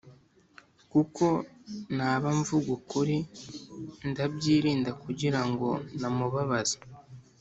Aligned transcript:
kuko 0.91 1.25
naba 1.97 2.27
mvuga 2.39 2.67
ukuri 2.77 3.17
ndabyirinda 4.09 4.91
kugira 5.03 5.41
ngo 5.49 5.69
namubabaza 5.99 6.77